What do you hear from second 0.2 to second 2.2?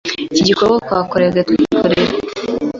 iki gikorwe twekorege twikorere